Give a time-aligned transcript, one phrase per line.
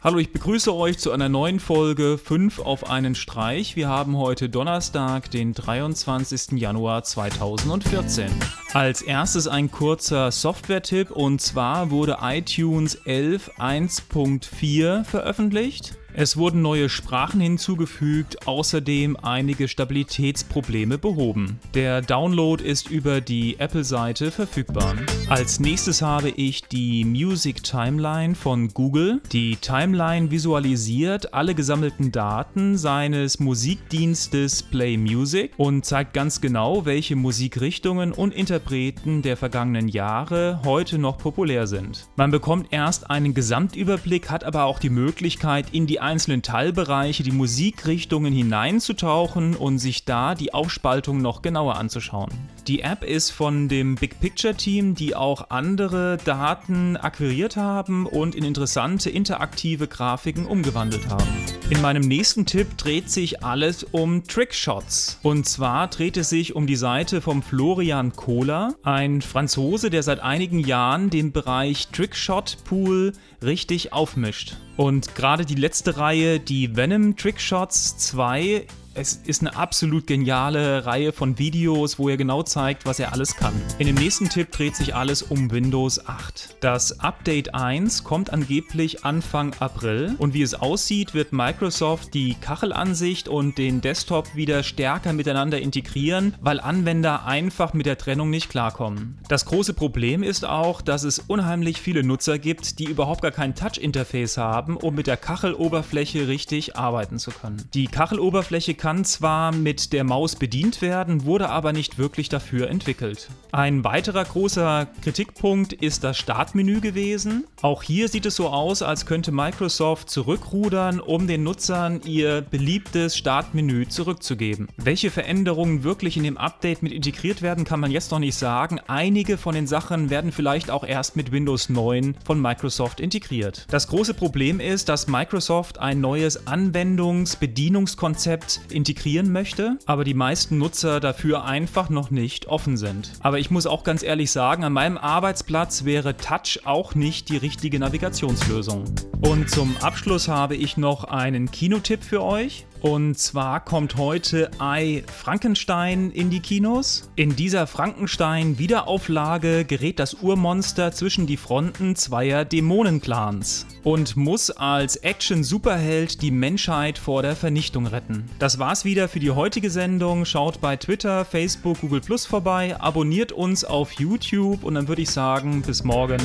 [0.00, 3.74] Hallo, ich begrüße euch zu einer neuen Folge 5 auf einen Streich.
[3.74, 6.52] Wir haben heute Donnerstag, den 23.
[6.52, 8.30] Januar 2014.
[8.74, 15.98] Als erstes ein kurzer Software-Tipp und zwar wurde iTunes 11 1.4 veröffentlicht.
[16.14, 21.60] Es wurden neue Sprachen hinzugefügt, außerdem einige Stabilitätsprobleme behoben.
[21.74, 24.94] Der Download ist über die Apple-Seite verfügbar.
[25.28, 29.20] Als nächstes habe ich die Music Timeline von Google.
[29.32, 37.16] Die Timeline visualisiert alle gesammelten Daten seines Musikdienstes Play Music und zeigt ganz genau, welche
[37.16, 42.08] Musikrichtungen und Interpreten der vergangenen Jahre heute noch populär sind.
[42.16, 47.32] Man bekommt erst einen Gesamtüberblick, hat aber auch die Möglichkeit, in die einzelnen Teilbereiche, die
[47.32, 52.30] Musikrichtungen hineinzutauchen und sich da die Aufspaltung noch genauer anzuschauen.
[52.68, 58.34] Die App ist von dem Big Picture Team, die auch andere Daten akquiriert haben und
[58.34, 61.26] in interessante interaktive Grafiken umgewandelt haben.
[61.70, 65.18] In meinem nächsten Tipp dreht sich alles um Trickshots.
[65.22, 70.20] Und zwar dreht es sich um die Seite vom Florian Kohler, ein Franzose, der seit
[70.20, 74.58] einigen Jahren den Bereich Trickshot Pool richtig aufmischt.
[74.76, 78.66] Und gerade die letzte Reihe, die Venom Trickshots 2,
[78.98, 83.36] es ist eine absolut geniale Reihe von Videos, wo er genau zeigt, was er alles
[83.36, 83.54] kann.
[83.78, 86.56] In dem nächsten Tipp dreht sich alles um Windows 8.
[86.60, 93.28] Das Update 1 kommt angeblich Anfang April und wie es aussieht, wird Microsoft die Kachelansicht
[93.28, 99.18] und den Desktop wieder stärker miteinander integrieren, weil Anwender einfach mit der Trennung nicht klarkommen.
[99.28, 103.54] Das große Problem ist auch, dass es unheimlich viele Nutzer gibt, die überhaupt gar kein
[103.54, 107.62] Touch-Interface haben, um mit der Kacheloberfläche richtig arbeiten zu können.
[107.74, 112.70] Die Kacheloberfläche kann kann zwar mit der Maus bedient werden, wurde aber nicht wirklich dafür
[112.70, 113.28] entwickelt.
[113.52, 117.44] Ein weiterer großer Kritikpunkt ist das Startmenü gewesen.
[117.60, 123.14] Auch hier sieht es so aus, als könnte Microsoft zurückrudern, um den Nutzern ihr beliebtes
[123.14, 124.68] Startmenü zurückzugeben.
[124.78, 128.80] Welche Veränderungen wirklich in dem Update mit integriert werden, kann man jetzt noch nicht sagen.
[128.86, 133.66] Einige von den Sachen werden vielleicht auch erst mit Windows 9 von Microsoft integriert.
[133.70, 141.00] Das große Problem ist, dass Microsoft ein neues Anwendungsbedienungskonzept integrieren möchte, aber die meisten Nutzer
[141.00, 143.10] dafür einfach noch nicht offen sind.
[143.20, 147.38] Aber ich muss auch ganz ehrlich sagen, an meinem Arbeitsplatz wäre Touch auch nicht die
[147.38, 148.84] richtige Navigationslösung.
[149.20, 152.66] Und zum Abschluss habe ich noch einen Kinotipp für euch.
[152.80, 157.10] Und zwar kommt heute I Frankenstein in die Kinos.
[157.16, 166.22] In dieser Frankenstein-Wiederauflage gerät das Urmonster zwischen die Fronten zweier Dämonenclans und muss als Action-Superheld
[166.22, 168.24] die Menschheit vor der Vernichtung retten.
[168.38, 170.24] Das war's wieder für die heutige Sendung.
[170.24, 175.10] Schaut bei Twitter, Facebook, Google Plus vorbei, abonniert uns auf YouTube und dann würde ich
[175.10, 176.18] sagen, bis morgen.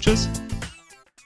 [0.00, 0.28] Tschüss.